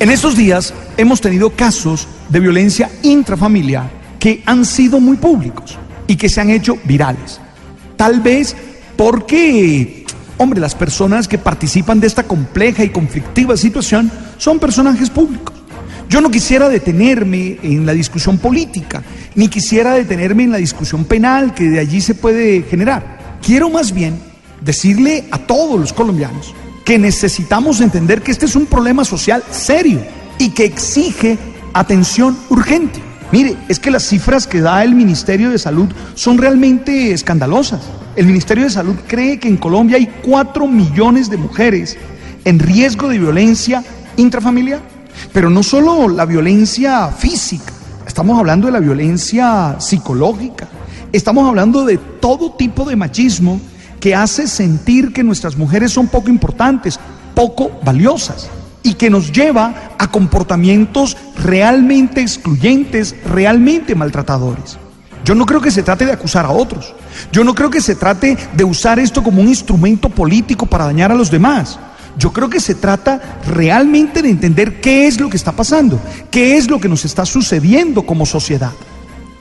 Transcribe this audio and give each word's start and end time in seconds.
En 0.00 0.10
estos 0.10 0.36
días 0.36 0.72
hemos 0.96 1.20
tenido 1.20 1.50
casos 1.50 2.06
de 2.28 2.38
violencia 2.38 2.88
intrafamiliar 3.02 3.90
que 4.20 4.44
han 4.46 4.64
sido 4.64 5.00
muy 5.00 5.16
públicos 5.16 5.76
y 6.06 6.14
que 6.14 6.28
se 6.28 6.40
han 6.40 6.50
hecho 6.50 6.78
virales. 6.84 7.40
Tal 7.96 8.20
vez 8.20 8.54
porque, 8.96 10.06
hombre, 10.36 10.60
las 10.60 10.76
personas 10.76 11.26
que 11.26 11.36
participan 11.36 11.98
de 11.98 12.06
esta 12.06 12.22
compleja 12.22 12.84
y 12.84 12.90
conflictiva 12.90 13.56
situación 13.56 14.08
son 14.36 14.60
personajes 14.60 15.10
públicos. 15.10 15.56
Yo 16.08 16.20
no 16.20 16.30
quisiera 16.30 16.68
detenerme 16.68 17.58
en 17.64 17.84
la 17.84 17.92
discusión 17.92 18.38
política, 18.38 19.02
ni 19.34 19.48
quisiera 19.48 19.94
detenerme 19.94 20.44
en 20.44 20.52
la 20.52 20.58
discusión 20.58 21.06
penal 21.06 21.54
que 21.54 21.64
de 21.64 21.80
allí 21.80 22.00
se 22.00 22.14
puede 22.14 22.62
generar. 22.62 23.38
Quiero 23.42 23.68
más 23.68 23.92
bien 23.92 24.16
decirle 24.60 25.24
a 25.32 25.38
todos 25.38 25.78
los 25.78 25.92
colombianos 25.92 26.54
que 26.88 26.98
necesitamos 26.98 27.82
entender 27.82 28.22
que 28.22 28.30
este 28.30 28.46
es 28.46 28.56
un 28.56 28.64
problema 28.64 29.04
social 29.04 29.44
serio 29.50 30.00
y 30.38 30.48
que 30.52 30.64
exige 30.64 31.36
atención 31.74 32.34
urgente. 32.48 32.98
Mire, 33.30 33.58
es 33.68 33.78
que 33.78 33.90
las 33.90 34.04
cifras 34.04 34.46
que 34.46 34.62
da 34.62 34.82
el 34.82 34.94
Ministerio 34.94 35.50
de 35.50 35.58
Salud 35.58 35.90
son 36.14 36.38
realmente 36.38 37.12
escandalosas. 37.12 37.82
El 38.16 38.24
Ministerio 38.24 38.64
de 38.64 38.70
Salud 38.70 38.94
cree 39.06 39.38
que 39.38 39.48
en 39.48 39.58
Colombia 39.58 39.98
hay 39.98 40.06
4 40.24 40.66
millones 40.66 41.28
de 41.28 41.36
mujeres 41.36 41.98
en 42.46 42.58
riesgo 42.58 43.06
de 43.08 43.18
violencia 43.18 43.84
intrafamiliar. 44.16 44.80
Pero 45.30 45.50
no 45.50 45.62
solo 45.62 46.08
la 46.08 46.24
violencia 46.24 47.08
física, 47.08 47.70
estamos 48.06 48.38
hablando 48.38 48.66
de 48.66 48.72
la 48.72 48.80
violencia 48.80 49.78
psicológica, 49.78 50.68
estamos 51.12 51.46
hablando 51.46 51.84
de 51.84 51.98
todo 51.98 52.52
tipo 52.52 52.86
de 52.86 52.96
machismo 52.96 53.60
que 54.00 54.14
hace 54.14 54.46
sentir 54.46 55.12
que 55.12 55.22
nuestras 55.22 55.56
mujeres 55.56 55.92
son 55.92 56.08
poco 56.08 56.30
importantes, 56.30 56.98
poco 57.34 57.70
valiosas 57.84 58.48
y 58.82 58.94
que 58.94 59.10
nos 59.10 59.32
lleva 59.32 59.94
a 59.98 60.10
comportamientos 60.10 61.16
realmente 61.36 62.20
excluyentes, 62.20 63.14
realmente 63.24 63.94
maltratadores. 63.94 64.78
Yo 65.24 65.34
no 65.34 65.44
creo 65.44 65.60
que 65.60 65.70
se 65.70 65.82
trate 65.82 66.06
de 66.06 66.12
acusar 66.12 66.46
a 66.46 66.50
otros. 66.50 66.94
Yo 67.32 67.44
no 67.44 67.54
creo 67.54 67.70
que 67.70 67.80
se 67.80 67.94
trate 67.94 68.36
de 68.54 68.64
usar 68.64 68.98
esto 68.98 69.22
como 69.22 69.42
un 69.42 69.48
instrumento 69.48 70.08
político 70.08 70.64
para 70.64 70.86
dañar 70.86 71.12
a 71.12 71.14
los 71.14 71.30
demás. 71.30 71.78
Yo 72.16 72.32
creo 72.32 72.48
que 72.48 72.60
se 72.60 72.74
trata 72.74 73.40
realmente 73.46 74.22
de 74.22 74.30
entender 74.30 74.80
qué 74.80 75.06
es 75.06 75.20
lo 75.20 75.28
que 75.28 75.36
está 75.36 75.52
pasando, 75.52 76.00
qué 76.30 76.56
es 76.56 76.70
lo 76.70 76.80
que 76.80 76.88
nos 76.88 77.04
está 77.04 77.26
sucediendo 77.26 78.06
como 78.06 78.26
sociedad. 78.26 78.72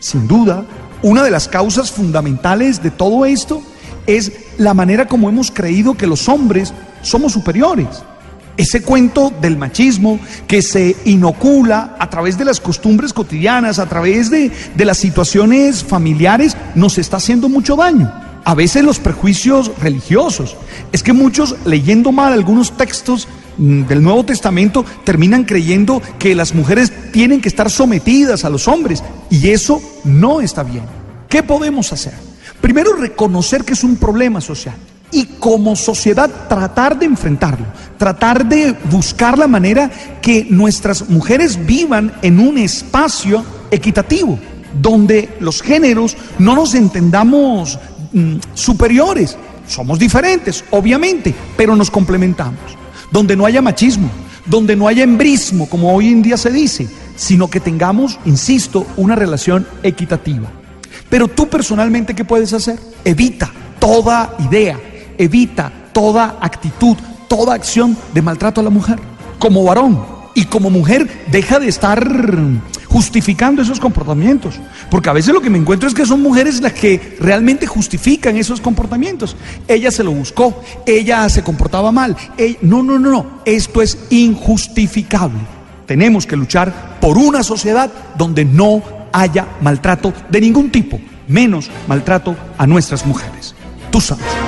Sin 0.00 0.26
duda, 0.26 0.64
una 1.02 1.22
de 1.22 1.30
las 1.30 1.48
causas 1.48 1.90
fundamentales 1.90 2.82
de 2.82 2.90
todo 2.90 3.24
esto 3.24 3.62
es 4.06 4.32
la 4.58 4.74
manera 4.74 5.06
como 5.06 5.28
hemos 5.28 5.50
creído 5.50 5.94
que 5.94 6.06
los 6.06 6.28
hombres 6.28 6.72
somos 7.02 7.32
superiores. 7.32 7.88
Ese 8.56 8.80
cuento 8.80 9.32
del 9.42 9.58
machismo 9.58 10.18
que 10.46 10.62
se 10.62 10.96
inocula 11.04 11.96
a 11.98 12.08
través 12.08 12.38
de 12.38 12.46
las 12.46 12.58
costumbres 12.58 13.12
cotidianas, 13.12 13.78
a 13.78 13.86
través 13.86 14.30
de, 14.30 14.50
de 14.74 14.84
las 14.84 14.96
situaciones 14.96 15.84
familiares, 15.84 16.56
nos 16.74 16.96
está 16.96 17.18
haciendo 17.18 17.50
mucho 17.50 17.76
daño. 17.76 18.10
A 18.44 18.54
veces 18.54 18.84
los 18.84 18.98
prejuicios 18.98 19.72
religiosos. 19.80 20.56
Es 20.92 21.02
que 21.02 21.12
muchos 21.12 21.56
leyendo 21.66 22.12
mal 22.12 22.32
algunos 22.32 22.76
textos 22.76 23.28
mm, 23.58 23.82
del 23.82 24.02
Nuevo 24.02 24.24
Testamento 24.24 24.86
terminan 25.04 25.44
creyendo 25.44 26.00
que 26.18 26.34
las 26.34 26.54
mujeres 26.54 26.92
tienen 27.12 27.40
que 27.40 27.48
estar 27.48 27.70
sometidas 27.70 28.44
a 28.44 28.50
los 28.50 28.68
hombres 28.68 29.02
y 29.28 29.48
eso 29.50 29.82
no 30.04 30.40
está 30.40 30.62
bien. 30.62 30.84
¿Qué 31.28 31.42
podemos 31.42 31.92
hacer? 31.92 32.14
Primero, 32.60 32.94
reconocer 32.94 33.64
que 33.64 33.74
es 33.74 33.84
un 33.84 33.96
problema 33.96 34.40
social 34.40 34.74
y 35.10 35.24
como 35.38 35.76
sociedad 35.76 36.30
tratar 36.48 36.98
de 36.98 37.06
enfrentarlo, 37.06 37.66
tratar 37.96 38.46
de 38.46 38.72
buscar 38.90 39.38
la 39.38 39.46
manera 39.46 39.90
que 40.20 40.46
nuestras 40.50 41.08
mujeres 41.08 41.64
vivan 41.64 42.12
en 42.22 42.40
un 42.40 42.58
espacio 42.58 43.44
equitativo, 43.70 44.38
donde 44.80 45.36
los 45.40 45.62
géneros 45.62 46.16
no 46.38 46.54
nos 46.54 46.74
entendamos 46.74 47.78
mm, 48.12 48.36
superiores, 48.54 49.36
somos 49.66 49.98
diferentes, 49.98 50.64
obviamente, 50.70 51.34
pero 51.56 51.76
nos 51.76 51.90
complementamos, 51.90 52.60
donde 53.10 53.36
no 53.36 53.46
haya 53.46 53.62
machismo, 53.62 54.10
donde 54.44 54.76
no 54.76 54.88
haya 54.88 55.04
embrismo, 55.04 55.68
como 55.68 55.94
hoy 55.94 56.08
en 56.08 56.22
día 56.22 56.36
se 56.36 56.50
dice, 56.50 56.88
sino 57.16 57.48
que 57.48 57.60
tengamos, 57.60 58.18
insisto, 58.24 58.86
una 58.96 59.16
relación 59.16 59.66
equitativa. 59.82 60.50
Pero 61.08 61.28
tú 61.28 61.48
personalmente, 61.48 62.14
¿qué 62.14 62.24
puedes 62.24 62.52
hacer? 62.52 62.78
Evita 63.04 63.50
toda 63.78 64.34
idea, 64.38 64.78
evita 65.18 65.72
toda 65.92 66.38
actitud, 66.40 66.96
toda 67.28 67.54
acción 67.54 67.96
de 68.12 68.22
maltrato 68.22 68.60
a 68.60 68.64
la 68.64 68.70
mujer. 68.70 68.98
Como 69.38 69.64
varón 69.64 70.04
y 70.34 70.46
como 70.46 70.70
mujer, 70.70 71.08
deja 71.30 71.58
de 71.58 71.68
estar 71.68 72.06
justificando 72.88 73.62
esos 73.62 73.78
comportamientos. 73.78 74.54
Porque 74.90 75.10
a 75.10 75.12
veces 75.12 75.34
lo 75.34 75.40
que 75.40 75.50
me 75.50 75.58
encuentro 75.58 75.88
es 75.88 75.94
que 75.94 76.06
son 76.06 76.22
mujeres 76.22 76.60
las 76.60 76.72
que 76.72 77.16
realmente 77.20 77.66
justifican 77.66 78.36
esos 78.36 78.60
comportamientos. 78.60 79.36
Ella 79.68 79.90
se 79.90 80.04
lo 80.04 80.12
buscó, 80.12 80.62
ella 80.86 81.28
se 81.28 81.42
comportaba 81.42 81.92
mal. 81.92 82.16
No, 82.62 82.82
no, 82.82 82.98
no, 82.98 83.10
no. 83.10 83.26
Esto 83.44 83.82
es 83.82 83.98
injustificable. 84.10 85.40
Tenemos 85.86 86.26
que 86.26 86.36
luchar 86.36 86.98
por 87.00 87.16
una 87.16 87.42
sociedad 87.42 87.90
donde 88.16 88.44
no 88.44 88.82
haya 89.16 89.46
maltrato 89.62 90.12
de 90.28 90.40
ningún 90.40 90.70
tipo, 90.70 91.00
menos 91.26 91.70
maltrato 91.88 92.36
a 92.58 92.66
nuestras 92.66 93.06
mujeres. 93.06 93.54
Tú 93.90 94.00
sabes. 94.00 94.45